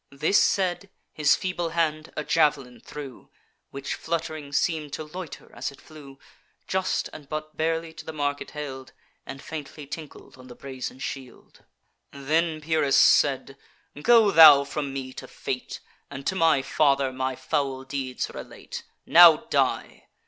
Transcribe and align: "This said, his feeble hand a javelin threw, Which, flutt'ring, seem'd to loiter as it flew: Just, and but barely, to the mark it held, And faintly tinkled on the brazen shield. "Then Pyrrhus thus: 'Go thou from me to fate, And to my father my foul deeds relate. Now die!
"This 0.09 0.39
said, 0.41 0.89
his 1.13 1.35
feeble 1.35 1.69
hand 1.77 2.11
a 2.17 2.23
javelin 2.23 2.79
threw, 2.79 3.29
Which, 3.69 3.93
flutt'ring, 3.93 4.51
seem'd 4.51 4.93
to 4.93 5.03
loiter 5.03 5.53
as 5.53 5.71
it 5.71 5.79
flew: 5.79 6.17
Just, 6.67 7.07
and 7.13 7.29
but 7.29 7.55
barely, 7.55 7.93
to 7.93 8.03
the 8.05 8.11
mark 8.11 8.41
it 8.41 8.49
held, 8.49 8.93
And 9.27 9.43
faintly 9.43 9.85
tinkled 9.85 10.37
on 10.39 10.47
the 10.47 10.55
brazen 10.55 10.97
shield. 10.97 11.63
"Then 12.11 12.61
Pyrrhus 12.61 12.95
thus: 13.21 13.51
'Go 14.01 14.31
thou 14.31 14.63
from 14.63 14.91
me 14.91 15.13
to 15.13 15.27
fate, 15.27 15.79
And 16.09 16.25
to 16.25 16.33
my 16.33 16.63
father 16.63 17.13
my 17.13 17.35
foul 17.35 17.83
deeds 17.83 18.27
relate. 18.33 18.81
Now 19.05 19.45
die! 19.51 20.07